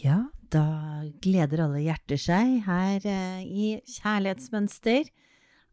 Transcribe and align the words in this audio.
Ja, 0.00 0.30
da 0.48 0.64
gleder 1.20 1.66
alle 1.66 1.82
hjerter 1.84 2.20
seg 2.20 2.62
her 2.64 3.04
eh, 3.04 3.42
i 3.44 3.66
Kjærlighetsmønster. 3.84 5.10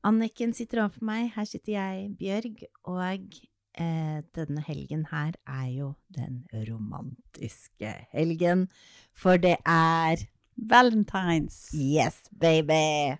Anniken 0.07 0.51
sitter 0.55 0.81
overfor 0.83 1.07
meg, 1.07 1.29
her 1.37 1.47
sitter 1.47 1.77
jeg, 1.77 2.09
Bjørg, 2.19 2.65
og 2.91 3.37
eh, 3.79 4.19
denne 4.35 4.65
helgen 4.67 5.07
her 5.13 5.31
er 5.47 5.71
jo 5.71 5.93
den 6.11 6.43
romantiske 6.67 7.93
helgen, 8.11 8.67
for 9.15 9.39
det 9.39 9.55
er 9.63 10.27
Valentines. 10.59 11.63
Yes, 11.71 12.25
baby! 12.35 13.15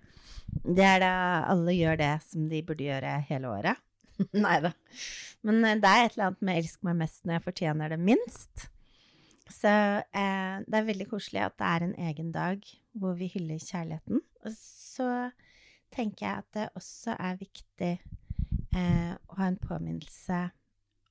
Det 0.67 0.83
er 0.91 1.03
da 1.05 1.17
alle 1.53 1.75
gjør 1.77 2.01
det 2.03 2.13
som 2.27 2.51
de 2.51 2.65
burde 2.67 2.83
gjøre 2.83 3.19
hele 3.29 3.55
året. 3.55 3.83
Nei 4.43 4.57
da. 4.65 4.75
Men 5.47 5.63
eh, 5.63 5.79
det 5.79 5.87
er 5.93 6.09
et 6.09 6.17
eller 6.17 6.33
annet 6.33 6.49
med 6.49 6.65
'elsk 6.65 6.81
meg 6.83 7.05
mest 7.05 7.23
når 7.23 7.39
jeg 7.39 7.47
fortjener 7.53 7.95
det 7.95 8.03
minst'. 8.03 8.73
Så 9.53 9.71
eh, 9.71 10.55
det 10.67 10.79
er 10.79 10.87
veldig 10.87 11.07
koselig 11.11 11.45
at 11.45 11.57
det 11.59 11.67
er 11.67 11.85
en 11.85 11.97
egen 12.09 12.31
dag 12.35 12.63
hvor 12.97 13.15
vi 13.19 13.29
hyller 13.31 13.61
kjærligheten. 13.61 14.21
Og 14.45 14.55
så 14.57 15.09
tenker 15.93 16.25
jeg 16.25 16.43
at 16.43 16.49
det 16.57 16.67
også 16.77 17.15
er 17.15 17.39
viktig 17.39 17.93
eh, 17.95 19.13
å 19.15 19.39
ha 19.39 19.47
en 19.47 19.59
påminnelse 19.61 20.41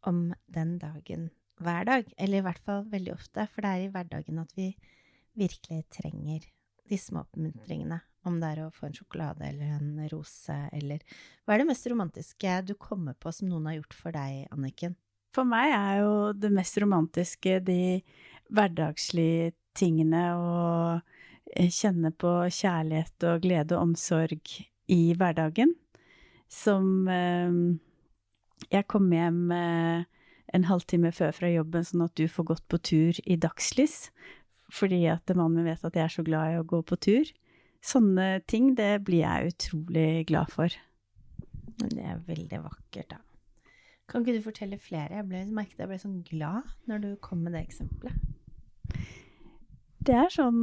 om 0.07 0.29
den 0.53 0.77
dagen 0.83 1.31
hver 1.63 1.89
dag. 1.89 2.11
Eller 2.19 2.43
i 2.43 2.47
hvert 2.47 2.63
fall 2.67 2.85
veldig 2.93 3.15
ofte, 3.15 3.47
for 3.53 3.65
det 3.65 3.73
er 3.73 3.87
i 3.87 3.95
hverdagen 3.95 4.43
at 4.43 4.53
vi 4.59 4.71
virkelig 5.37 5.87
trenger 5.97 6.45
de 6.87 6.99
små 7.01 7.25
oppmuntringene. 7.25 8.01
Om 8.27 8.41
det 8.43 8.53
er 8.53 8.65
å 8.65 8.73
få 8.75 8.89
en 8.89 8.97
sjokolade 8.97 9.47
eller 9.47 9.77
en 9.77 9.91
rose, 10.11 10.55
eller 10.75 11.03
Hva 11.47 11.55
er 11.55 11.63
det 11.63 11.69
mest 11.69 11.87
romantiske 11.87 12.55
du 12.67 12.75
kommer 12.75 13.15
på 13.15 13.31
som 13.33 13.47
noen 13.51 13.69
har 13.71 13.77
gjort 13.79 13.95
for 13.95 14.17
deg, 14.17 14.49
Anniken? 14.51 14.97
For 15.37 15.47
meg 15.47 15.71
er 15.77 16.01
jo 16.01 16.15
det 16.33 16.51
mest 16.55 16.79
romantiske 16.81 17.61
de 17.67 17.81
hverdagslige 18.53 19.53
tingene 19.77 20.23
å 20.37 20.51
eh, 21.55 21.71
kjenne 21.73 22.13
på 22.17 22.33
kjærlighet 22.53 23.27
og 23.29 23.45
glede 23.45 23.77
og 23.77 23.91
omsorg 23.91 24.57
i 24.93 25.01
hverdagen. 25.19 25.75
Som 26.53 27.09
eh, 27.11 27.57
Jeg 28.73 28.87
kom 28.89 29.11
hjem 29.13 29.51
eh, 29.53 30.07
en 30.55 30.69
halvtime 30.71 31.13
før 31.13 31.35
fra 31.37 31.51
jobben, 31.51 31.85
sånn 31.85 32.07
at 32.07 32.15
du 32.17 32.27
får 32.31 32.51
gått 32.53 32.67
på 32.71 32.79
tur 32.79 33.19
i 33.25 33.37
dagslys. 33.41 34.11
Fordi 34.73 35.05
at 35.11 35.31
mannen 35.35 35.61
min 35.61 35.69
vet 35.69 35.85
at 35.87 35.95
jeg 35.95 36.07
er 36.07 36.15
så 36.15 36.25
glad 36.27 36.55
i 36.55 36.61
å 36.61 36.67
gå 36.67 36.81
på 36.87 36.99
tur. 36.99 37.31
Sånne 37.85 38.41
ting, 38.51 38.75
det 38.79 39.05
blir 39.07 39.23
jeg 39.23 39.53
utrolig 39.53 40.27
glad 40.31 40.51
for. 40.51 40.73
Det 41.77 42.03
er 42.03 42.23
veldig 42.27 42.63
vakkert, 42.65 43.13
da. 43.13 43.26
Kan 44.07 44.23
ikke 44.23 44.37
du 44.37 44.45
fortelle 44.45 44.79
flere? 44.79 45.19
Jeg 45.19 45.27
ble, 45.27 45.43
merket 45.55 45.83
jeg 45.83 45.91
ble 45.91 45.99
sånn 46.01 46.21
glad 46.27 46.67
når 46.91 47.03
du 47.03 47.09
kom 47.23 47.43
med 47.43 47.57
det 47.57 47.65
eksempelet. 47.67 48.15
Det 50.07 50.15
er 50.15 50.29
sånn 50.31 50.61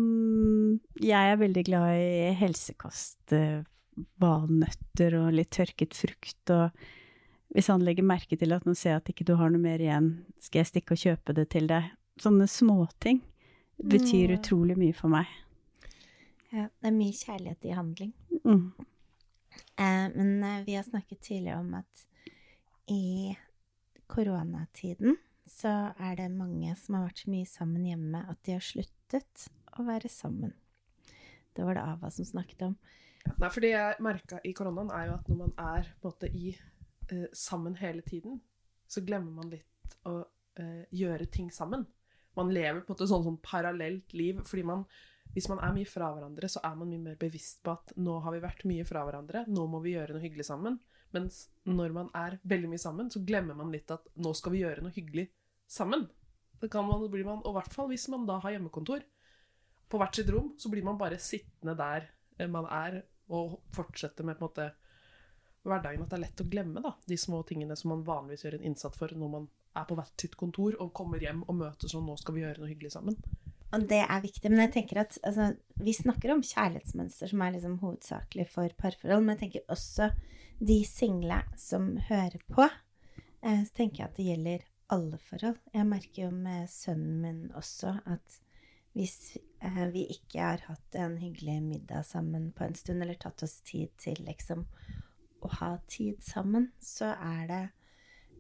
Jeg 1.04 1.34
er 1.34 1.40
veldig 1.42 1.64
glad 1.68 1.98
i 2.00 2.30
helsekost. 2.40 3.34
Valnøtter 4.24 5.18
og 5.20 5.34
litt 5.36 5.52
tørket 5.52 5.98
frukt. 5.98 6.54
Og 6.56 6.72
hvis 7.54 7.68
han 7.70 7.84
legger 7.84 8.08
merke 8.08 8.40
til 8.40 8.56
at 8.56 8.64
nå 8.66 8.74
ser 8.80 8.96
jeg 8.96 9.04
at 9.04 9.12
ikke 9.12 9.28
du 9.28 9.36
har 9.38 9.52
noe 9.52 9.62
mer 9.62 9.84
igjen, 9.84 10.14
skal 10.42 10.64
jeg 10.64 10.72
stikke 10.72 10.96
og 10.96 11.04
kjøpe 11.04 11.36
det 11.38 11.50
til 11.54 11.68
deg. 11.70 11.92
Sånne 12.24 12.48
småting 12.50 13.20
betyr 13.84 14.32
mm. 14.32 14.40
utrolig 14.40 14.80
mye 14.80 14.96
for 14.96 15.12
meg. 15.12 15.28
Ja, 16.54 16.70
det 16.70 16.90
er 16.90 16.96
mye 16.96 17.14
kjærlighet 17.18 17.68
i 17.68 17.76
handling. 17.76 18.16
Mm. 18.46 18.66
Eh, 19.54 20.08
men 20.16 20.34
eh, 20.46 20.66
vi 20.68 20.76
har 20.78 20.86
snakket 20.86 21.22
tidligere 21.26 21.60
om 21.60 21.74
at 21.82 22.06
i 22.92 23.36
koronatiden 24.12 25.18
så 25.50 25.72
er 26.00 26.18
det 26.20 26.30
mange 26.34 26.74
som 26.80 26.98
har 26.98 27.08
vært 27.08 27.24
så 27.24 27.32
mye 27.34 27.48
sammen 27.50 27.88
hjemme 27.88 28.24
at 28.32 28.40
de 28.48 28.56
har 28.56 28.64
sluttet 28.64 29.48
å 29.78 29.86
være 29.88 30.12
sammen. 30.12 30.54
Det 31.54 31.66
var 31.66 31.78
det 31.78 31.86
Ava 31.86 32.12
som 32.14 32.28
snakket 32.28 32.68
om. 32.70 32.78
Nei, 33.40 33.50
for 33.50 33.64
det 33.64 33.72
jeg 33.74 34.04
merka 34.04 34.40
i 34.44 34.54
koronaen, 34.56 34.92
er 34.92 35.08
jo 35.08 35.16
at 35.16 35.30
når 35.30 35.40
man 35.40 35.54
er 35.62 35.90
på 36.02 36.10
en 36.10 36.12
måte 36.12 36.30
i 36.30 36.54
eh, 36.54 37.28
sammen 37.38 37.78
hele 37.80 38.04
tiden, 38.06 38.40
så 38.90 39.04
glemmer 39.06 39.32
man 39.38 39.52
litt 39.54 39.98
å 40.10 40.18
eh, 40.60 40.84
gjøre 40.92 41.30
ting 41.32 41.52
sammen. 41.54 41.86
Man 42.36 42.52
lever 42.52 42.82
på 42.82 42.92
en 42.92 42.96
måte 42.96 43.08
sånn, 43.08 43.26
sånn 43.28 43.40
parallelt 43.46 44.16
liv, 44.18 44.42
fordi 44.48 44.66
man 44.68 44.88
hvis 45.34 45.48
man 45.50 45.62
er 45.66 45.74
mye 45.74 45.90
fra 45.90 46.12
hverandre, 46.14 46.50
så 46.52 46.62
er 46.66 46.76
man 46.78 46.90
mye 46.92 47.02
mer 47.02 47.16
bevisst 47.18 47.64
på 47.66 47.74
at 47.74 47.94
nå 47.98 48.20
har 48.22 48.36
vi 48.36 48.42
vært 48.44 48.66
mye 48.70 48.84
fra 48.86 49.02
hverandre, 49.08 49.46
nå 49.50 49.66
må 49.72 49.80
vi 49.82 49.96
gjøre 49.96 50.14
noe 50.14 50.22
hyggelig 50.22 50.46
sammen. 50.46 50.78
Mens 51.14 51.48
når 51.70 51.94
man 51.96 52.10
er 52.18 52.40
veldig 52.50 52.72
mye 52.72 52.82
sammen, 52.82 53.10
så 53.14 53.22
glemmer 53.24 53.58
man 53.58 53.72
litt 53.74 53.92
at 53.94 54.08
nå 54.20 54.34
skal 54.38 54.56
vi 54.56 54.64
gjøre 54.64 54.84
noe 54.84 54.96
hyggelig 54.96 55.28
sammen. 55.70 56.08
Det 56.60 56.70
kan 56.72 56.86
man, 56.88 57.04
blir 57.12 57.26
man, 57.28 57.42
Og 57.44 57.54
i 57.54 57.58
hvert 57.60 57.74
fall 57.76 57.90
hvis 57.92 58.08
man 58.12 58.28
da 58.28 58.40
har 58.44 58.56
hjemmekontor 58.56 59.04
på 59.90 60.00
hvert 60.02 60.16
sitt 60.18 60.30
rom, 60.34 60.54
så 60.58 60.72
blir 60.74 60.86
man 60.86 60.98
bare 60.98 61.20
sittende 61.22 61.76
der 61.78 62.08
eh, 62.40 62.50
man 62.50 62.66
er, 62.66 63.04
og 63.34 63.60
fortsette 63.76 64.26
med 64.26 64.40
på 64.40 64.46
en 64.46 64.50
måte 64.50 64.70
hverdagen. 65.64 66.04
At 66.04 66.14
det 66.14 66.18
er 66.18 66.24
lett 66.26 66.44
å 66.44 66.50
glemme 66.50 66.84
da, 66.84 66.96
de 67.06 67.18
små 67.20 67.44
tingene 67.48 67.78
som 67.80 67.94
man 67.94 68.06
vanligvis 68.08 68.48
gjør 68.48 68.58
en 68.58 68.68
innsats 68.72 69.00
for 69.00 69.14
når 69.16 69.34
man 69.36 69.50
er 69.78 69.88
på 69.90 69.98
hvert 69.98 70.22
sitt 70.22 70.38
kontor 70.38 70.76
og 70.82 70.94
kommer 70.98 71.22
hjem 71.22 71.44
og 71.48 71.58
møtes 71.62 71.96
og 71.98 72.06
nå 72.06 72.18
skal 72.22 72.36
vi 72.36 72.44
gjøre 72.44 72.62
noe 72.62 72.72
hyggelig 72.72 72.94
sammen. 72.96 73.18
Og 73.74 73.88
det 73.90 74.04
er 74.04 74.22
viktig. 74.22 74.52
Men 74.52 74.66
jeg 74.68 74.74
tenker 74.76 75.02
at 75.02 75.18
altså, 75.26 75.50
vi 75.82 75.96
snakker 75.98 76.34
om 76.34 76.44
kjærlighetsmønster 76.46 77.32
som 77.32 77.42
er 77.42 77.56
liksom 77.56 77.80
hovedsakelig 77.82 78.46
for 78.52 78.76
parforhold, 78.78 79.26
men 79.26 79.36
jeg 79.36 79.44
tenker 79.46 79.74
også 79.74 80.12
de 80.64 80.80
single 80.86 81.42
som 81.60 81.96
hører 82.10 82.44
på, 82.54 82.68
eh, 83.42 83.64
så 83.66 83.80
tenker 83.80 84.04
jeg 84.04 84.12
at 84.12 84.20
det 84.20 84.30
gjelder 84.30 84.70
alle 84.94 85.18
forhold. 85.18 85.58
Jeg 85.74 85.90
merker 85.90 86.28
jo 86.28 86.32
med 86.36 86.70
sønnen 86.70 87.22
min 87.24 87.44
også 87.58 87.96
at 88.06 88.40
hvis 88.94 89.38
eh, 89.66 89.86
vi 89.94 90.06
ikke 90.14 90.42
har 90.42 90.66
hatt 90.68 90.98
en 91.02 91.18
hyggelig 91.18 91.58
middag 91.66 92.06
sammen 92.06 92.52
på 92.54 92.68
en 92.68 92.76
stund, 92.78 93.02
eller 93.02 93.18
tatt 93.18 93.42
oss 93.46 93.58
tid 93.66 93.90
til 93.98 94.22
liksom 94.28 94.68
å 95.44 95.50
ha 95.60 95.72
tid 95.90 96.22
sammen, 96.24 96.70
så 96.80 97.16
er 97.18 97.48
det 97.50 97.64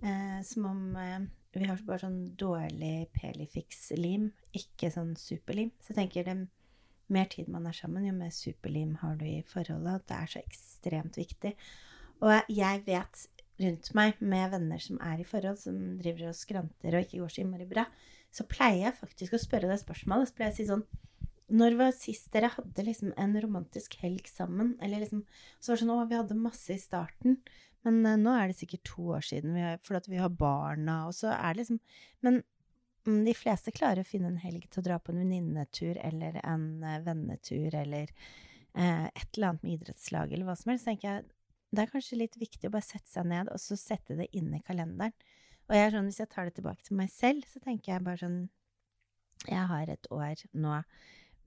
eh, 0.05 0.39
som 0.45 0.69
om 0.69 0.83
eh, 0.99 1.25
vi 1.61 1.69
har 1.69 1.81
bare 1.85 2.05
sånn 2.05 2.19
dårlig 2.39 3.09
Pelifix-lim, 3.13 4.31
ikke 4.57 4.89
sånn 4.93 5.13
superlim. 5.19 5.69
Så 5.83 5.93
jeg 5.93 5.99
tenker 6.01 6.27
det 6.27 6.37
mer 7.13 7.29
tid 7.29 7.49
man 7.51 7.67
er 7.69 7.75
sammen, 7.77 8.07
jo 8.07 8.15
mer 8.15 8.33
superlim 8.33 8.95
har 9.03 9.17
du 9.19 9.25
i 9.27 9.43
forholdet. 9.47 10.07
Det 10.09 10.17
er 10.17 10.31
så 10.31 10.41
ekstremt 10.41 11.19
viktig. 11.19 11.53
Og 12.23 12.51
jeg 12.51 12.83
vet 12.87 13.27
rundt 13.61 13.91
meg 13.97 14.19
med 14.23 14.53
venner 14.53 14.81
som 14.81 14.99
er 15.03 15.21
i 15.21 15.27
forhold, 15.27 15.59
som 15.61 15.77
driver 16.01 16.31
og 16.31 16.37
skranter 16.37 16.97
og 16.97 17.05
ikke 17.05 17.21
går 17.21 17.33
så 17.33 17.43
innmari 17.43 17.67
bra, 17.69 17.85
så 18.33 18.45
pleier 18.49 18.87
jeg 18.87 18.99
faktisk 18.99 19.35
å 19.35 19.41
spørre 19.41 19.69
deg 19.69 19.81
spørsmålet. 19.81 20.29
Så 20.29 20.37
pleier 20.37 20.51
jeg 20.51 20.55
å 20.55 20.61
si 20.61 20.69
sånn 20.71 20.85
Når 21.53 21.75
var 21.77 21.91
sist 21.93 22.31
dere 22.33 22.49
hadde 22.49 22.85
liksom 22.87 23.11
en 23.19 23.35
romantisk 23.43 23.99
helg 24.01 24.25
sammen? 24.31 24.73
Eller 24.81 25.03
liksom 25.03 25.21
Så 25.59 25.69
var 25.69 25.77
det 25.77 25.83
sånn 25.83 25.93
Å, 25.93 26.05
vi 26.09 26.17
hadde 26.17 26.39
masse 26.39 26.73
i 26.73 26.81
starten. 26.81 27.37
Men 27.87 27.99
uh, 28.05 28.15
nå 28.19 28.33
er 28.37 28.49
det 28.49 28.57
sikkert 28.59 28.85
to 28.87 29.09
år 29.17 29.27
siden, 29.27 29.53
vi 29.57 29.65
har, 29.65 29.77
fordi 29.83 30.13
vi 30.13 30.21
har 30.21 30.33
barna, 30.33 31.03
og 31.09 31.15
så 31.17 31.33
er 31.35 31.53
det 31.53 31.63
liksom 31.63 31.79
Men 32.25 32.41
um, 33.07 33.21
de 33.27 33.35
fleste 33.35 33.73
klarer 33.75 34.03
å 34.03 34.07
finne 34.07 34.31
en 34.31 34.41
helg 34.43 34.69
til 34.69 34.83
å 34.83 34.87
dra 34.87 34.99
på 34.99 35.13
en 35.13 35.21
venninnetur 35.23 35.99
eller 36.01 36.39
en 36.43 36.67
uh, 36.83 36.99
vennetur 37.03 37.75
eller 37.75 38.11
uh, 38.77 39.07
et 39.07 39.29
eller 39.35 39.49
annet 39.49 39.63
med 39.63 39.77
idrettslag 39.77 40.31
eller 40.31 40.47
hva 40.47 40.57
som 40.59 40.73
helst. 40.73 40.87
Tenker 40.89 41.09
jeg 41.09 41.31
det 41.73 41.81
er 41.81 41.89
kanskje 41.89 42.19
litt 42.19 42.35
viktig 42.37 42.69
å 42.69 42.73
bare 42.75 42.85
sette 42.85 43.09
seg 43.09 43.25
ned 43.25 43.49
og 43.49 43.57
så 43.61 43.75
sette 43.79 44.13
det 44.19 44.29
inn 44.37 44.51
i 44.53 44.61
kalenderen. 44.65 45.15
Og 45.71 45.77
jeg 45.77 45.93
sånn, 45.93 46.09
hvis 46.09 46.19
jeg 46.21 46.29
tar 46.29 46.45
det 46.45 46.57
tilbake 46.59 46.85
til 46.85 46.97
meg 46.99 47.09
selv, 47.09 47.47
så 47.49 47.61
tenker 47.63 47.95
jeg 47.95 48.05
bare 48.05 48.21
sånn 48.21 48.41
Jeg 49.47 49.67
har 49.67 49.89
et 49.89 50.07
år 50.13 50.43
nå 50.53 50.81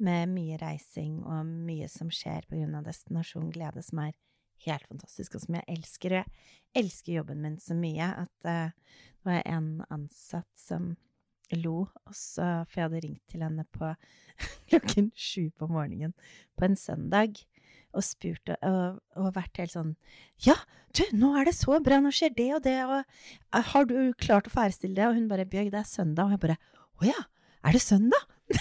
med 0.03 0.29
mye 0.29 0.59
reising 0.61 1.21
og 1.25 1.47
mye 1.47 1.87
som 1.89 2.11
skjer 2.13 2.49
på 2.49 2.59
grunn 2.59 2.75
av 2.77 2.85
Destinasjon 2.85 3.53
Glede, 3.55 3.85
som 3.85 4.03
er 4.03 4.17
helt 4.67 4.87
fantastisk, 4.89 5.37
og 5.37 5.45
som 5.45 5.59
jeg 5.59 5.69
elsker. 5.77 6.21
Jeg 6.21 6.85
elsker 6.85 7.19
jobben 7.19 7.43
min 7.45 7.59
så 7.63 7.77
mye 7.79 8.09
at 8.25 8.49
uh, 8.49 8.71
det 8.73 9.27
var 9.29 9.43
en 9.49 9.83
ansatt 9.93 10.49
som 10.59 10.95
lo, 11.55 11.87
også, 12.09 12.65
for 12.67 12.81
jeg 12.81 12.89
hadde 12.89 13.03
ringt 13.05 13.29
til 13.31 13.45
henne 13.47 13.67
på 13.75 13.93
klokken 14.71 15.13
sju 15.15 15.51
på 15.55 15.69
morgenen 15.71 16.15
på 16.59 16.67
en 16.67 16.79
søndag 16.79 17.39
og 17.97 18.05
spurt 18.05 18.51
og, 18.57 18.99
og, 19.17 19.29
vært 19.37 19.61
helt 19.63 19.73
sånn 19.73 19.93
Ja, 20.43 20.57
du, 20.97 21.05
nå 21.17 21.33
er 21.39 21.47
det 21.49 21.55
så 21.57 21.79
bra, 21.85 22.01
nå 22.03 22.11
skjer 22.15 22.35
det 22.37 22.49
og 22.59 22.65
det, 22.67 22.77
og 22.85 22.99
eh, 22.99 23.71
har 23.73 23.87
du 23.89 23.97
klart 24.21 24.51
å 24.51 24.53
ferdigstille 24.53 24.99
det? 24.99 25.07
Og 25.07 25.17
hun 25.19 25.31
bare 25.31 25.47
Bjørg, 25.49 25.71
det 25.73 25.81
er 25.83 25.89
søndag. 25.89 26.27
Og 26.27 26.37
jeg 26.37 26.43
bare 26.43 26.59
Å 27.01 27.09
ja, 27.09 27.21
er 27.63 27.77
det 27.77 27.85
søndag? 27.85 28.27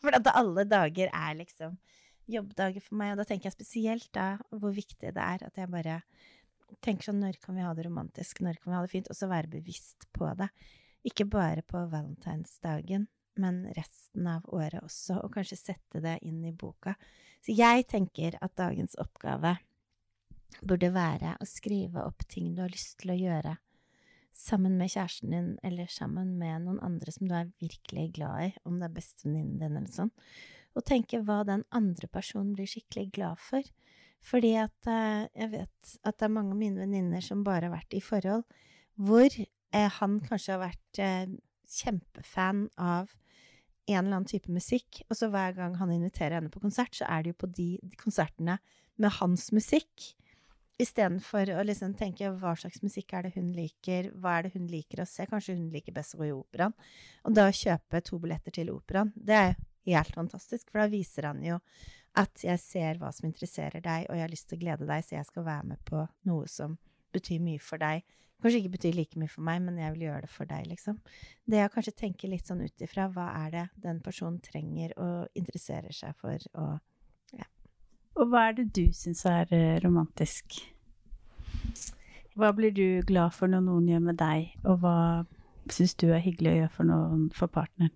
for 0.00 0.16
at 0.16 0.30
alle 0.32 0.64
dager 0.68 1.10
er 1.12 1.38
liksom 1.38 1.76
jobbdager 2.32 2.84
for 2.84 2.98
meg, 3.00 3.14
og 3.14 3.22
da 3.22 3.28
tenker 3.28 3.50
jeg 3.50 3.56
spesielt 3.58 4.10
da 4.16 4.34
hvor 4.50 4.74
viktig 4.76 5.14
det 5.16 5.24
er 5.24 5.46
at 5.46 5.58
jeg 5.58 5.70
bare 5.70 6.00
tenker 6.84 7.08
sånn 7.08 7.22
Når 7.22 7.40
kan 7.42 7.56
vi 7.56 7.64
ha 7.66 7.72
det 7.74 7.86
romantisk? 7.86 8.42
Når 8.46 8.60
kan 8.60 8.70
vi 8.70 8.76
ha 8.76 8.82
det 8.84 8.92
fint? 8.92 9.08
Og 9.10 9.18
så 9.18 9.26
være 9.30 9.50
bevisst 9.50 10.06
på 10.14 10.28
det. 10.38 10.46
Ikke 11.06 11.26
bare 11.26 11.64
på 11.66 11.80
valentinsdagen, 11.90 13.08
men 13.40 13.64
resten 13.74 14.28
av 14.30 14.46
året 14.54 14.82
også, 14.84 15.18
og 15.24 15.32
kanskje 15.34 15.58
sette 15.58 16.02
det 16.04 16.18
inn 16.28 16.44
i 16.46 16.54
boka. 16.54 16.94
Så 17.42 17.56
jeg 17.56 17.88
tenker 17.90 18.36
at 18.38 18.54
dagens 18.60 18.94
oppgave 19.00 19.56
burde 20.60 20.92
være 20.92 21.36
å 21.40 21.48
skrive 21.48 22.04
opp 22.04 22.26
ting 22.28 22.52
du 22.54 22.62
har 22.64 22.72
lyst 22.72 22.98
til 23.00 23.14
å 23.14 23.18
gjøre 23.18 23.56
sammen 24.36 24.76
med 24.78 24.90
kjæresten 24.92 25.34
din, 25.34 25.50
eller 25.66 25.90
sammen 25.90 26.36
med 26.38 26.64
noen 26.64 26.80
andre 26.84 27.12
som 27.14 27.28
du 27.28 27.34
er 27.36 27.50
virkelig 27.60 28.10
glad 28.16 28.46
i, 28.46 28.50
om 28.64 28.78
det 28.78 28.88
er 28.88 28.96
bestevenninnen 28.96 29.58
din 29.60 29.78
eller 29.80 29.94
sånn, 29.94 30.12
og 30.76 30.86
tenke 30.86 31.22
hva 31.26 31.42
den 31.46 31.64
andre 31.74 32.08
personen 32.12 32.54
blir 32.56 32.68
skikkelig 32.70 33.10
glad 33.16 33.40
for. 33.42 33.64
Fordi 34.24 34.52
at 34.60 34.90
eh, 34.90 35.28
jeg 35.34 35.52
vet 35.54 35.94
at 36.04 36.18
det 36.18 36.26
er 36.26 36.34
mange 36.34 36.54
av 36.54 36.60
mine 36.60 36.82
venninner 36.82 37.24
som 37.24 37.44
bare 37.46 37.68
har 37.68 37.78
vært 37.78 37.96
i 37.96 38.02
forhold 38.04 38.44
hvor 39.00 39.32
eh, 39.32 39.90
han 39.96 40.18
kanskje 40.20 40.54
har 40.54 40.62
vært 40.66 41.00
eh, 41.00 41.32
kjempefan 41.70 42.66
av 42.76 43.08
en 43.90 44.04
eller 44.04 44.20
annen 44.20 44.28
type 44.28 44.52
musikk, 44.52 45.00
og 45.08 45.16
så 45.18 45.30
hver 45.32 45.56
gang 45.56 45.74
han 45.80 45.90
inviterer 45.94 46.36
henne 46.38 46.52
på 46.52 46.62
konsert, 46.62 46.94
så 46.94 47.08
er 47.10 47.24
det 47.24 47.32
jo 47.32 47.40
på 47.42 47.50
de, 47.56 47.68
konsertene 47.98 48.58
med 49.00 49.14
hans 49.18 49.48
musikk. 49.56 50.12
Istedenfor 50.80 51.50
å 51.56 51.64
liksom 51.66 51.96
tenke 51.98 52.30
hva 52.40 52.54
slags 52.60 52.84
musikk 52.84 53.16
er 53.16 53.26
det 53.26 53.34
hun 53.34 53.50
liker, 53.56 54.12
hva 54.20 54.36
er 54.36 54.46
det 54.46 54.54
hun 54.54 54.68
liker 54.70 55.02
å 55.02 55.08
se, 55.08 55.26
kanskje 55.28 55.56
hun 55.58 55.68
liker 55.74 55.96
best 55.96 56.14
å 56.14 56.20
gå 56.20 56.28
i 56.28 56.36
operaen. 56.36 56.76
Og 57.26 57.34
da 57.36 57.48
kjøpe 57.50 58.04
to 58.06 58.20
billetter 58.22 58.54
til 58.60 58.70
operaen, 58.72 59.12
det 59.16 59.40
er 59.40 59.58
helt 59.98 60.14
fantastisk, 60.14 60.70
for 60.70 60.82
da 60.82 60.90
viser 60.92 61.28
han 61.30 61.42
jo 61.44 61.58
at 62.18 62.42
jeg 62.42 62.58
ser 62.58 62.98
hva 62.98 63.10
som 63.14 63.28
interesserer 63.28 63.82
deg, 63.82 64.08
og 64.08 64.16
jeg 64.16 64.24
har 64.24 64.32
lyst 64.32 64.48
til 64.50 64.58
å 64.58 64.62
glede 64.64 64.88
deg, 64.88 65.04
så 65.06 65.16
jeg 65.16 65.28
skal 65.28 65.46
være 65.46 65.68
med 65.72 65.84
på 65.86 66.06
noe 66.26 66.48
som 66.50 66.76
betyr 67.14 67.42
mye 67.42 67.62
for 67.62 67.82
deg. 67.82 68.02
Kanskje 68.40 68.62
ikke 68.62 68.74
betyr 68.76 68.96
like 68.96 69.20
mye 69.20 69.30
for 69.30 69.44
meg, 69.44 69.60
men 69.62 69.78
jeg 69.78 69.92
vil 69.94 70.06
gjøre 70.06 70.24
det 70.24 70.32
for 70.32 70.48
deg, 70.48 70.66
liksom. 70.70 70.96
Det 71.44 71.60
å 71.64 71.72
kanskje 71.72 71.96
tenke 71.98 72.30
litt 72.30 72.48
sånn 72.48 72.62
ut 72.64 72.84
ifra 72.86 73.06
hva 73.12 73.28
er 73.42 73.50
det 73.52 73.64
den 73.84 74.00
personen 74.04 74.40
trenger 74.42 74.94
og 74.96 75.38
interesserer 75.38 75.92
seg 75.94 76.16
for, 76.18 76.46
og 76.56 77.36
ja. 77.36 77.46
Og 78.16 78.32
hva 78.32 78.48
er 78.48 78.58
det 78.58 78.70
du 78.74 78.86
syns 78.96 79.26
er 79.28 79.52
eh, 79.54 79.76
romantisk? 79.84 80.62
Hva 82.38 82.54
blir 82.56 82.72
du 82.72 83.02
glad 83.06 83.36
for 83.36 83.50
når 83.50 83.66
noen 83.66 83.90
gjør 83.92 84.06
med 84.08 84.20
deg, 84.22 84.54
og 84.64 84.80
hva 84.82 84.96
syns 85.70 85.94
du 86.00 86.08
er 86.08 86.24
hyggelig 86.24 86.54
å 86.54 86.58
gjøre 86.62 86.74
for 86.78 86.88
noen 86.88 87.26
for 87.36 87.52
partneren? 87.52 87.92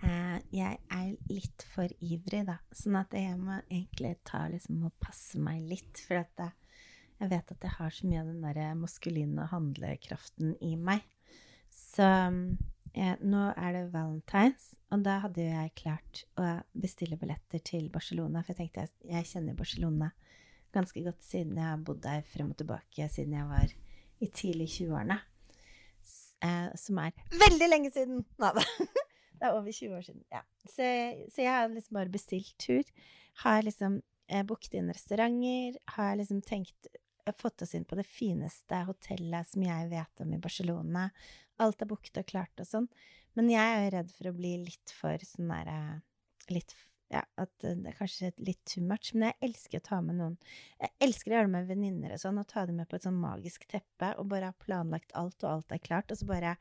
Eh, 0.00 0.38
jeg 0.54 0.78
er 0.96 1.10
litt 1.28 1.64
for 1.74 1.92
ivrig, 2.00 2.44
da, 2.48 2.56
sånn 2.72 2.96
at 3.00 3.14
jeg 3.16 3.36
må 3.40 3.58
egentlig 3.66 4.14
ta 4.28 4.46
liksom 4.48 4.86
og 4.88 4.96
passe 5.02 5.40
meg 5.42 5.66
litt, 5.68 6.00
for 6.06 6.22
at 6.22 6.44
jeg 7.20 7.28
vet 7.28 7.52
at 7.52 7.66
jeg 7.66 7.76
har 7.76 7.92
så 7.92 8.08
mye 8.08 8.22
av 8.22 8.30
den 8.30 8.44
derre 8.44 8.68
maskuline 8.80 9.48
handlekraften 9.50 10.54
i 10.64 10.72
meg. 10.80 11.04
Så 11.74 12.06
eh, 12.06 13.16
nå 13.20 13.42
er 13.52 13.76
det 13.76 13.84
valentines, 13.92 14.70
og 14.90 15.04
da 15.04 15.18
hadde 15.26 15.44
jo 15.44 15.52
jeg 15.52 15.76
klart 15.82 16.24
å 16.40 16.54
bestille 16.72 17.20
billetter 17.20 17.60
til 17.64 17.90
Barcelona, 17.92 18.40
for 18.40 18.54
jeg 18.54 18.62
tenkte 18.62 18.86
jeg, 18.86 18.96
jeg 19.12 19.30
kjenner 19.34 19.58
Barcelona 19.58 20.10
ganske 20.74 21.02
godt 21.02 21.24
siden 21.26 21.58
jeg 21.58 21.66
har 21.66 21.82
bodd 21.82 22.02
der 22.04 22.24
frem 22.30 22.52
og 22.52 22.58
tilbake 22.60 23.08
siden 23.10 23.36
jeg 23.36 23.50
var 23.50 23.76
i 24.20 24.28
tidlig 24.28 24.70
20-årene. 24.78 25.18
Eh, 26.40 26.68
som 26.80 26.98
er 27.02 27.12
veldig 27.36 27.68
lenge 27.68 27.92
siden! 27.92 28.24
Nei 28.40 28.52
da. 28.56 28.64
Det 29.40 29.48
er 29.48 29.56
over 29.56 29.72
20 29.72 29.96
år 29.96 30.06
siden. 30.06 30.24
Ja. 30.32 30.42
Så, 30.66 30.86
så, 31.32 31.42
jeg 31.42 31.50
har 31.50 31.70
liksom 31.72 31.96
bare 31.96 32.12
bestilt 32.12 32.56
tur. 32.60 32.90
Har 33.44 33.62
liksom 33.64 34.00
eh, 34.28 34.44
booket 34.46 34.76
inn 34.76 34.92
restauranter. 34.92 35.78
Har 35.96 36.18
liksom 36.20 36.42
tenkt 36.44 36.90
fått 37.38 37.62
oss 37.62 37.74
inn 37.74 37.86
på 37.86 37.96
det 37.98 38.06
fineste 38.08 38.82
hotellet 38.88 39.48
som 39.48 39.64
jeg 39.64 39.88
vet 39.90 40.22
om 40.24 40.34
i 40.34 40.42
Barcelona. 40.42 41.08
Alt 41.62 41.82
er 41.84 41.90
booket 41.90 42.20
og 42.20 42.28
klart 42.28 42.62
og 42.62 42.68
sånn. 42.68 42.88
Men 43.38 43.50
jeg 43.52 43.72
er 43.72 43.82
jo 43.84 43.90
redd 43.94 44.14
for 44.16 44.30
å 44.30 44.36
bli 44.36 44.54
litt 44.64 44.94
for 44.96 45.26
sånn 45.32 45.52
derre 45.52 45.80
Litt 46.50 46.72
ja, 47.10 47.20
at 47.38 47.50
det 47.62 47.90
er 47.90 47.94
kanskje 47.98 48.30
litt 48.42 48.60
too 48.70 48.82
much, 48.86 49.12
men 49.14 49.28
jeg 49.28 49.48
elsker 49.48 49.80
å 49.80 49.86
ta 49.86 49.98
med 50.02 50.16
noen 50.18 50.36
Jeg 50.78 50.92
elsker 51.06 51.32
å 51.32 51.36
gjøre 51.36 51.48
det 51.48 51.54
med 51.56 51.68
venninner 51.70 52.14
og 52.14 52.22
sånn, 52.22 52.38
og 52.38 52.46
ta 52.50 52.64
dem 52.66 52.78
med 52.78 52.90
på 52.90 52.98
et 52.98 53.06
sånn 53.06 53.18
magisk 53.18 53.66
teppe, 53.70 54.12
og 54.18 54.28
bare 54.30 54.52
ha 54.52 54.56
planlagt 54.64 55.14
alt, 55.18 55.38
og 55.42 55.50
alt 55.50 55.74
er 55.74 55.82
klart, 55.82 56.10
og 56.10 56.20
så 56.20 56.28
bare 56.28 56.54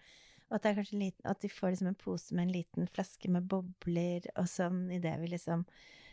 og 0.50 0.58
at, 0.58 0.92
liten, 0.92 1.26
at 1.30 1.42
de 1.44 1.50
får 1.52 1.76
liksom 1.76 1.92
en 1.92 1.98
pose 2.00 2.36
med 2.36 2.48
en 2.48 2.54
liten 2.56 2.90
flaske 2.90 3.30
med 3.30 3.46
bobler, 3.50 4.26
og 4.36 4.50
sånn 4.50 4.88
idet 4.96 5.16
vi 5.22 5.32
liksom 5.36 5.66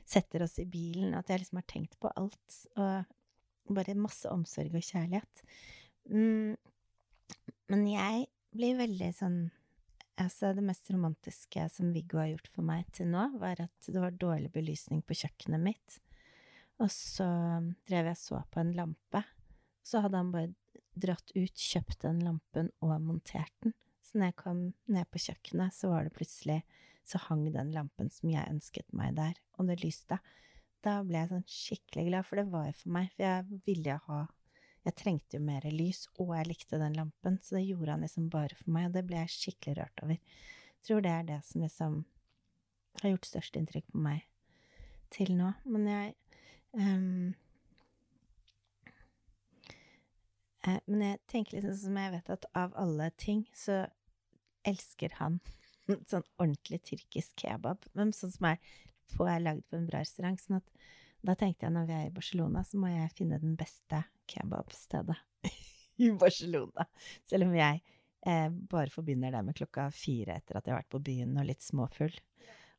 setter 0.06 0.44
oss 0.44 0.58
i 0.62 0.66
bilen, 0.70 1.16
at 1.16 1.30
jeg 1.30 1.42
liksom 1.42 1.60
har 1.60 1.68
tenkt 1.70 1.96
på 2.02 2.12
alt. 2.14 2.58
Og 2.76 3.74
bare 3.74 3.96
masse 3.98 4.30
omsorg 4.30 4.76
og 4.76 4.84
kjærlighet. 4.84 5.42
Mm, 6.12 6.54
men 7.72 7.86
jeg 7.90 8.26
blir 8.56 8.82
veldig 8.82 9.12
sånn 9.16 9.46
Altså, 10.16 10.54
det 10.56 10.62
mest 10.64 10.88
romantiske 10.88 11.60
som 11.68 11.90
Viggo 11.92 12.16
har 12.16 12.30
gjort 12.30 12.46
for 12.54 12.64
meg 12.64 12.86
til 12.96 13.10
nå, 13.12 13.26
var 13.36 13.58
at 13.60 13.88
det 13.92 14.00
var 14.00 14.14
dårlig 14.16 14.48
belysning 14.54 15.02
på 15.04 15.12
kjøkkenet 15.12 15.60
mitt. 15.60 15.98
Og 16.80 16.88
så 16.88 17.26
drev 17.84 18.08
jeg 18.08 18.16
så 18.22 18.40
på 18.48 18.62
en 18.62 18.72
lampe. 18.78 19.20
Så 19.84 20.00
hadde 20.00 20.22
han 20.22 20.30
bare 20.32 20.54
dratt 20.96 21.34
ut, 21.36 21.52
kjøpt 21.52 22.06
den 22.06 22.22
lampen 22.24 22.72
og 22.80 22.94
montert 23.04 23.52
den. 23.60 23.76
Så 24.06 24.18
når 24.18 24.30
jeg 24.30 24.38
kom 24.38 24.60
ned 24.92 25.08
på 25.10 25.20
kjøkkenet, 25.26 25.74
så 25.74 25.90
var 25.90 26.06
det 26.06 26.14
plutselig 26.16 26.62
Så 27.06 27.20
hang 27.22 27.44
den 27.54 27.68
lampen 27.70 28.08
som 28.10 28.30
jeg 28.32 28.50
ønsket 28.50 28.88
meg 28.98 29.12
der, 29.14 29.36
og 29.58 29.68
det 29.68 29.76
lyste 29.84 30.16
da 30.86 31.00
ble 31.06 31.18
jeg 31.18 31.30
sånn 31.32 31.46
skikkelig 31.50 32.08
glad, 32.10 32.26
for 32.26 32.40
det 32.40 32.46
var 32.52 32.66
jo 32.68 32.74
for 32.78 32.94
meg. 32.96 33.12
For 33.14 33.26
jeg 33.26 33.60
ville 33.66 34.00
ha 34.08 34.24
Jeg 34.86 34.94
trengte 35.00 35.34
jo 35.34 35.42
mer 35.42 35.64
lys, 35.74 36.04
og 36.22 36.28
jeg 36.36 36.46
likte 36.46 36.78
den 36.78 36.94
lampen, 36.94 37.40
så 37.42 37.56
det 37.56 37.64
gjorde 37.66 37.90
han 37.96 38.04
liksom 38.06 38.28
bare 38.30 38.54
for 38.54 38.70
meg, 38.70 38.84
og 38.86 38.92
det 38.94 39.02
ble 39.08 39.16
jeg 39.18 39.32
skikkelig 39.34 39.72
rørt 39.80 40.02
over. 40.04 40.20
Jeg 40.76 40.84
tror 40.86 41.02
det 41.02 41.10
er 41.10 41.24
det 41.26 41.38
som 41.42 41.64
liksom 41.64 41.96
har 43.00 43.10
gjort 43.10 43.26
størst 43.26 43.58
inntrykk 43.58 43.88
på 43.90 44.02
meg 44.04 44.20
til 45.16 45.32
nå. 45.34 45.48
Men 45.66 45.88
jeg 45.90 46.14
um, 46.78 47.34
Men 50.86 51.04
jeg 51.04 51.20
tenker 51.30 51.58
liksom 51.58 51.76
som 51.78 52.00
jeg 52.00 52.12
vet 52.16 52.32
at 52.34 52.48
av 52.58 52.74
alle 52.78 53.10
ting, 53.20 53.44
så 53.54 53.84
elsker 54.66 55.14
han 55.20 55.38
sånn 56.10 56.26
ordentlig 56.40 56.82
tyrkisk 56.88 57.46
kebab. 57.46 57.86
Men 57.94 58.14
sånn 58.16 58.34
som 58.34 58.50
er 58.52 58.60
får 59.14 59.30
er 59.30 59.44
lagd 59.44 59.66
på 59.70 59.78
en 59.78 59.88
bra 59.88 60.02
restaurant. 60.02 60.40
sånn 60.40 60.58
at 60.58 60.86
da 61.26 61.34
tenkte 61.38 61.66
jeg 61.66 61.74
når 61.74 61.88
vi 61.88 61.96
er 61.96 62.08
i 62.08 62.14
Barcelona, 62.14 62.62
så 62.66 62.78
må 62.80 62.90
jeg 62.92 63.14
finne 63.18 63.40
den 63.42 63.56
beste 63.58 64.02
kebabstedet 64.30 65.16
i 66.04 66.10
Barcelona. 66.18 66.86
Selv 67.26 67.48
om 67.48 67.54
jeg 67.56 67.82
eh, 68.26 68.48
bare 68.50 68.92
forbinder 68.94 69.34
det 69.34 69.42
med 69.46 69.58
klokka 69.58 69.88
fire 69.94 70.38
etter 70.38 70.58
at 70.58 70.66
jeg 70.66 70.74
har 70.74 70.82
vært 70.82 70.94
på 70.94 71.02
byen 71.08 71.38
og 71.40 71.48
litt 71.48 71.64
småfull. 71.64 72.14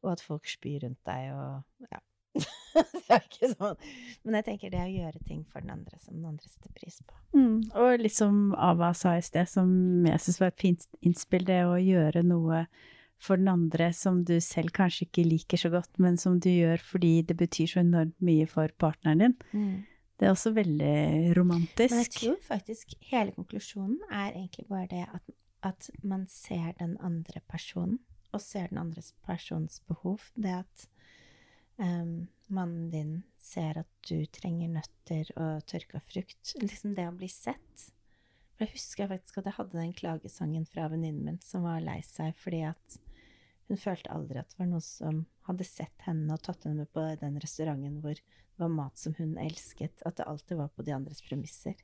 Og 0.06 0.13
at 0.13 0.24
folk 0.24 0.48
spyr 0.48 0.86
rundt 0.86 1.01
deg 1.07 1.31
og 1.33 1.90
ja. 1.92 2.01
det 2.78 3.16
er 3.16 3.24
ikke 3.24 3.50
sånn. 3.54 3.80
Men 4.25 4.39
jeg 4.39 4.48
tenker 4.50 4.74
det 4.74 4.84
å 4.84 4.92
gjøre 4.92 5.24
ting 5.25 5.42
for 5.51 5.63
den 5.63 5.74
andre 5.74 6.00
som 6.01 6.18
den 6.18 6.28
andre 6.30 6.50
setter 6.50 6.74
pris 6.78 7.00
på. 7.01 7.16
Mm. 7.38 7.57
Og 7.80 8.04
litt 8.04 8.16
som 8.16 8.51
Ava 8.54 8.92
sa 8.98 9.16
i 9.18 9.24
sted, 9.25 9.50
som 9.50 9.72
jeg 10.07 10.24
syns 10.24 10.39
var 10.44 10.54
et 10.54 10.62
fint 10.62 10.88
innspill, 11.01 11.48
det 11.48 11.63
å 11.66 11.78
gjøre 11.81 12.24
noe 12.28 12.66
for 13.22 13.39
den 13.39 13.50
andre 13.50 13.89
som 13.98 14.22
du 14.25 14.36
selv 14.44 14.74
kanskje 14.78 15.07
ikke 15.07 15.25
liker 15.25 15.62
så 15.62 15.72
godt, 15.74 15.89
men 16.01 16.19
som 16.22 16.38
du 16.42 16.51
gjør 16.51 16.81
fordi 16.86 17.13
det 17.26 17.38
betyr 17.40 17.71
så 17.71 17.81
enormt 17.81 18.18
mye 18.23 18.45
for 18.50 18.73
partneren 18.78 19.23
din. 19.23 19.38
Mm. 19.54 19.78
Det 20.18 20.26
er 20.26 20.33
også 20.33 20.52
veldig 20.54 21.33
romantisk. 21.38 21.94
Men 21.94 22.04
jeg 22.04 22.14
tror 22.16 22.38
faktisk 22.45 22.94
hele 23.09 23.33
konklusjonen 23.35 24.00
er 24.09 24.31
egentlig 24.31 24.66
bare 24.69 24.90
det 24.90 25.04
at, 25.14 25.33
at 25.66 25.90
man 26.02 26.26
ser 26.30 26.73
den 26.80 26.95
andre 27.06 27.42
personen, 27.50 28.00
og 28.33 28.42
ser 28.42 28.68
den 28.71 28.81
andre 28.81 29.02
persons 29.26 29.80
behov. 29.88 30.26
Det 30.35 30.54
at 30.66 30.88
um, 31.81 32.28
mannen 32.48 32.90
din 32.92 33.14
ser 33.42 33.81
at 33.81 33.90
du 34.07 34.26
trenger 34.31 34.72
nøtter 34.78 35.30
og 35.36 35.66
tørka 35.69 36.02
frukt. 36.04 36.54
Liksom 36.62 36.96
det 36.98 37.07
å 37.10 37.16
bli 37.16 37.30
sett. 37.31 37.90
For 38.57 38.66
jeg 38.66 38.78
husker 38.78 39.12
faktisk 39.12 39.40
at 39.40 39.50
jeg 39.50 39.57
hadde 39.60 39.78
den 39.78 39.94
klagesangen 39.98 40.66
fra 40.69 40.88
venninnen 40.92 41.26
min 41.28 41.42
som 41.46 41.68
var 41.68 41.84
lei 41.84 42.00
seg 42.06 42.34
fordi 42.42 42.64
at 42.72 42.98
hun 43.68 43.78
følte 43.78 44.10
aldri 44.16 44.40
at 44.42 44.50
det 44.50 44.62
var 44.62 44.69
noen 44.72 44.86
som 44.86 45.19
hadde 45.46 45.68
sett 45.68 46.07
henne 46.07 46.34
og 46.34 46.42
tatt 46.42 46.66
henne 46.66 46.81
med 46.81 46.92
på 46.96 47.04
den 47.22 47.38
restauranten 47.44 48.00
hvor 48.02 48.16
det 48.18 48.64
var 48.64 48.74
mat 48.74 48.98
som 48.98 49.14
hun 49.19 49.36
elsket, 49.38 50.02
at 50.07 50.18
det 50.18 50.26
alltid 50.26 50.57
var 50.57 50.72
på 50.74 50.86
de 50.88 50.96
andres 50.96 51.22
premisser. 51.22 51.78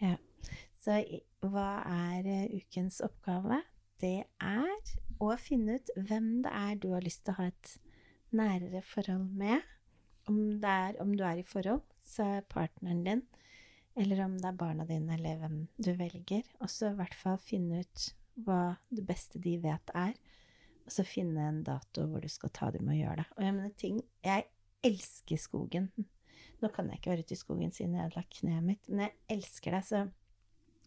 Ja. 0.00 0.16
Så 0.80 0.96
hva 1.44 1.68
er 1.84 2.24
uh, 2.24 2.54
ukens 2.56 3.02
oppgave? 3.04 3.60
Det 4.00 4.24
er 4.24 4.94
å 5.22 5.34
finne 5.40 5.76
ut 5.76 5.92
hvem 5.96 6.38
det 6.44 6.52
er 6.52 6.80
du 6.80 6.90
har 6.94 7.04
lyst 7.04 7.26
til 7.26 7.34
å 7.34 7.42
ha 7.42 7.50
et 7.52 7.74
nærere 8.36 8.82
forhold 8.86 9.30
med. 9.38 9.64
Om, 10.28 10.38
er, 10.64 10.96
om 11.02 11.12
du 11.16 11.24
er 11.26 11.40
i 11.40 11.46
forhold, 11.46 11.82
så 12.04 12.26
er 12.38 12.46
partneren 12.48 13.02
din, 13.04 13.22
eller 13.96 14.24
om 14.24 14.38
det 14.40 14.48
er 14.48 14.60
barna 14.60 14.86
dine, 14.88 15.18
eller 15.18 15.42
hvem 15.42 15.58
du 15.76 15.92
velger. 15.98 16.46
Og 16.60 16.70
så 16.72 16.92
i 16.92 16.98
hvert 16.98 17.16
fall 17.18 17.36
finne 17.42 17.82
ut 17.84 18.06
hva 18.44 18.76
det 18.90 19.04
beste 19.06 19.38
de 19.38 19.58
vet 19.62 19.92
er 19.94 20.16
og 20.84 20.92
så 20.92 21.04
finne 21.06 21.46
en 21.48 21.62
dato 21.64 22.04
hvor 22.08 22.24
du 22.24 22.28
skal 22.30 22.52
ta 22.54 22.68
dem 22.74 22.90
og 22.92 22.98
gjøre 22.98 23.22
det. 23.22 23.26
Og 23.36 23.46
jeg 23.46 23.56
mener 23.56 23.78
ting 23.80 24.02
Jeg 24.24 24.44
elsker 24.84 25.40
skogen. 25.40 25.88
Nå 26.60 26.68
kan 26.68 26.88
jeg 26.88 27.00
ikke 27.00 27.10
være 27.10 27.24
ute 27.24 27.34
i 27.36 27.40
skogen 27.40 27.72
siden 27.72 27.96
jeg 27.96 28.04
har 28.04 28.16
lagt 28.16 28.36
kneet 28.40 28.64
mitt, 28.64 28.88
men 28.88 29.06
jeg 29.06 29.38
elsker 29.38 29.72
det. 29.72 29.82
Så 29.88 30.02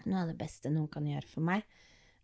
noe 0.06 0.22
av 0.22 0.30
det 0.30 0.38
beste 0.38 0.70
noen 0.74 0.90
kan 0.94 1.08
gjøre 1.10 1.30
for 1.30 1.46
meg, 1.46 1.66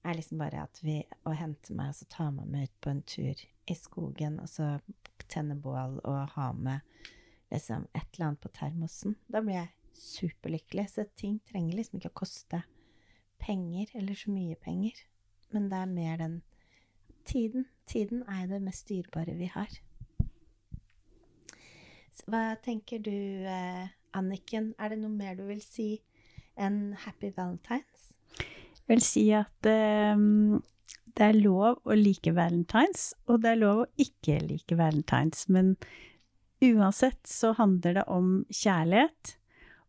er 0.03 0.17
liksom 0.17 0.41
bare 0.41 0.65
at 0.67 0.81
vi 0.83 0.99
å 1.25 1.33
hente 1.37 1.73
meg 1.73 1.93
og 1.93 1.97
så 1.97 2.07
ta 2.11 2.27
meg 2.33 2.49
med 2.51 2.67
ut 2.67 2.75
på 2.83 2.91
en 2.91 3.01
tur 3.07 3.41
i 3.41 3.75
skogen, 3.79 4.37
og 4.43 4.49
så 4.51 4.67
tenne 5.33 5.57
bål 5.59 5.99
og 6.03 6.35
ha 6.35 6.51
med 6.53 6.85
liksom 7.53 7.87
et 7.93 8.07
eller 8.13 8.29
annet 8.29 8.43
på 8.43 8.51
termosen. 8.53 9.17
Da 9.29 9.41
blir 9.41 9.59
jeg 9.59 9.71
superlykkelig. 9.97 10.87
Så 10.89 11.05
ting 11.17 11.39
trenger 11.49 11.77
liksom 11.77 11.99
ikke 11.99 12.13
å 12.13 12.21
koste 12.23 12.63
penger 13.43 13.91
eller 13.99 14.17
så 14.17 14.31
mye 14.31 14.55
penger, 14.55 14.99
men 15.51 15.69
det 15.71 15.79
er 15.79 15.89
mer 15.91 16.19
den 16.21 16.37
tiden. 17.27 17.67
Tiden 17.87 18.23
er 18.31 18.47
det 18.47 18.61
mest 18.63 18.87
dyrebare 18.89 19.35
vi 19.35 19.49
har. 19.51 19.73
Så 22.13 22.29
hva 22.29 22.53
tenker 22.63 23.01
du, 23.03 23.11
eh, 23.49 23.89
Anniken? 24.13 24.73
Er 24.79 24.93
det 24.93 24.99
noe 25.01 25.11
mer 25.11 25.35
du 25.35 25.43
vil 25.47 25.61
si 25.61 26.03
enn 26.55 26.93
Happy 27.05 27.31
Valentines? 27.35 28.11
Jeg 28.37 28.85
vil 28.87 29.01
si 29.01 29.23
at 29.33 29.67
eh, 29.67 30.15
det 31.17 31.27
er 31.29 31.37
lov 31.37 31.79
å 31.85 31.95
like 31.97 32.33
valentines, 32.33 33.11
og 33.29 33.43
det 33.43 33.53
er 33.53 33.61
lov 33.61 33.83
å 33.83 33.89
ikke 34.01 34.39
like 34.47 34.77
valentines. 34.77 35.45
Men 35.47 35.75
uansett 36.63 37.21
så 37.29 37.53
handler 37.57 37.99
det 37.99 38.05
om 38.11 38.35
kjærlighet. 38.49 39.35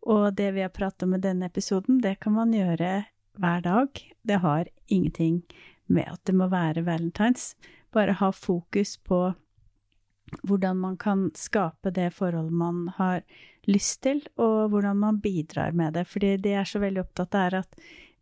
Og 0.05 0.35
det 0.37 0.51
vi 0.53 0.65
har 0.65 0.75
pratet 0.75 1.07
om 1.07 1.15
i 1.17 1.23
denne 1.23 1.49
episoden, 1.49 2.03
det 2.05 2.19
kan 2.21 2.37
man 2.37 2.53
gjøre 2.53 3.07
hver 3.41 3.65
dag. 3.65 4.03
Det 4.23 4.43
har 4.45 4.69
ingenting 4.87 5.41
med 5.87 6.11
at 6.11 6.21
det 6.29 6.37
må 6.37 6.51
være 6.53 6.85
valentines. 6.85 7.55
Bare 7.95 8.19
ha 8.21 8.31
fokus 8.33 8.99
på 9.01 9.31
hvordan 10.43 10.81
man 10.81 10.97
kan 11.01 11.29
skape 11.37 11.93
det 11.95 12.11
forholdet 12.17 12.57
man 12.59 12.89
har 12.97 13.23
lyst 13.71 14.03
til, 14.05 14.23
og 14.37 14.73
hvordan 14.73 14.99
man 15.01 15.21
bidrar 15.25 15.73
med 15.73 15.95
det. 15.95 16.07
Fordi 16.11 16.37
det 16.37 16.53
jeg 16.53 16.61
er 16.61 16.73
så 16.73 16.83
veldig 16.83 17.05
opptatt 17.05 17.37
av, 17.39 17.47
er 17.47 17.59
at 17.63 17.79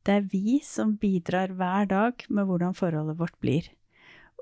det 0.07 0.15
er 0.15 0.29
vi 0.33 0.59
som 0.67 0.97
bidrar 1.01 1.55
hver 1.59 1.87
dag 1.91 2.27
med 2.29 2.49
hvordan 2.49 2.75
forholdet 2.75 3.19
vårt 3.21 3.39
blir. 3.43 3.69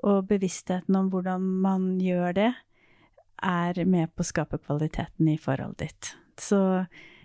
Og 0.01 0.25
bevisstheten 0.29 0.97
om 0.97 1.11
hvordan 1.13 1.45
man 1.61 1.93
gjør 2.01 2.35
det, 2.37 2.51
er 3.41 3.85
med 3.89 4.11
på 4.13 4.21
å 4.21 4.29
skape 4.29 4.59
kvaliteten 4.61 5.29
i 5.31 5.37
forholdet 5.41 5.85
ditt. 5.85 6.11
Så 6.41 6.61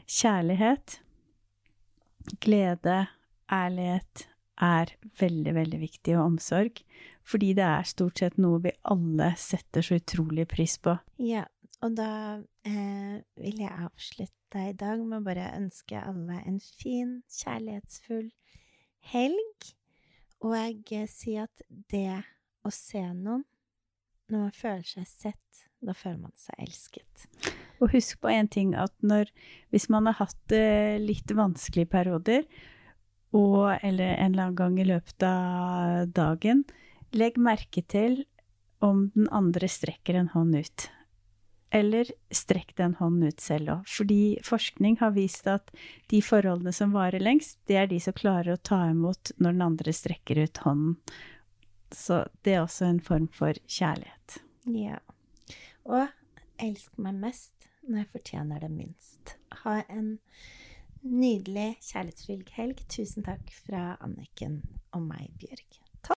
kjærlighet, 0.08 1.00
glede, 2.44 3.06
ærlighet 3.52 4.26
er 4.56 4.92
veldig, 5.20 5.52
veldig 5.56 5.80
viktig, 5.80 6.16
og 6.16 6.32
omsorg. 6.32 6.80
Fordi 7.26 7.52
det 7.58 7.64
er 7.66 7.88
stort 7.88 8.22
sett 8.22 8.36
noe 8.40 8.60
vi 8.64 8.72
alle 8.86 9.32
setter 9.40 9.84
så 9.84 9.98
utrolig 9.98 10.46
pris 10.48 10.76
på. 10.78 10.94
Ja, 11.20 11.44
og 11.84 11.96
da 11.98 12.10
eh, 12.66 13.16
vil 13.36 13.60
jeg 13.60 13.72
avslutte 13.86 14.62
i 14.70 14.76
dag 14.78 15.02
med 15.02 15.20
å 15.20 15.26
bare 15.26 15.50
ønske 15.58 16.00
alle 16.00 16.38
en 16.46 16.60
fin, 16.80 17.18
kjærlighetsfull 17.28 18.30
helg. 19.12 19.68
Og 20.44 20.56
jeg 20.56 21.10
sier 21.10 21.46
at 21.46 21.66
det 21.92 22.22
å 22.66 22.72
se 22.72 23.02
noen 23.12 23.44
når 24.26 24.40
man 24.48 24.54
føler 24.56 24.86
seg 24.88 25.06
sett, 25.06 25.66
da 25.84 25.94
føler 25.94 26.24
man 26.24 26.34
seg 26.38 26.58
elsket. 26.64 27.26
Og 27.78 27.92
husk 27.92 28.18
på 28.24 28.32
én 28.32 28.48
ting, 28.50 28.72
at 28.74 28.94
når, 29.04 29.30
hvis 29.70 29.86
man 29.92 30.08
har 30.08 30.18
hatt 30.18 30.38
det 30.50 30.98
litt 31.04 31.30
vanskelige 31.30 31.92
perioder, 31.92 32.46
og 33.36 33.76
eller 33.84 34.16
en 34.16 34.32
eller 34.32 34.48
annen 34.48 34.58
gang 34.58 34.80
i 34.80 34.88
løpet 34.88 35.26
av 35.28 36.10
dagen, 36.16 36.64
legg 37.14 37.38
merke 37.38 37.84
til 37.86 38.24
om 38.82 39.06
den 39.14 39.28
andre 39.34 39.68
strekker 39.70 40.18
en 40.18 40.32
hånd 40.34 40.56
ut. 40.56 40.88
Eller 41.74 42.10
strekk 42.30 42.76
den 42.78 42.94
hånden 43.00 43.32
ut 43.32 43.40
selv 43.42 43.72
òg. 43.72 43.88
Fordi 43.90 44.38
forskning 44.46 44.98
har 45.00 45.16
vist 45.16 45.48
at 45.50 45.72
de 46.12 46.20
forholdene 46.22 46.72
som 46.72 46.94
varer 46.94 47.22
lengst, 47.22 47.58
det 47.66 47.80
er 47.80 47.90
de 47.90 47.98
som 48.02 48.14
klarer 48.16 48.54
å 48.54 48.62
ta 48.62 48.84
imot 48.90 49.34
når 49.36 49.56
den 49.56 49.64
andre 49.66 49.94
strekker 49.96 50.44
ut 50.44 50.62
hånden. 50.62 51.00
Så 51.94 52.24
det 52.46 52.56
er 52.56 52.62
også 52.64 52.86
en 52.88 53.02
form 53.02 53.26
for 53.34 53.58
kjærlighet. 53.66 54.38
Ja. 54.70 55.00
Og 55.86 56.06
elsk 56.62 56.96
meg 57.02 57.18
mest 57.22 57.68
når 57.86 58.02
jeg 58.02 58.12
fortjener 58.14 58.62
det 58.62 58.70
minst. 58.72 59.36
Ha 59.62 59.80
en 59.86 60.16
nydelig, 61.06 61.76
kjærlighetsfylt 61.86 62.54
helg. 62.58 62.82
Tusen 62.90 63.26
takk 63.26 63.50
fra 63.66 63.94
Anniken 64.02 64.60
og 64.96 65.06
meg, 65.06 65.30
Bjørg. 65.40 65.80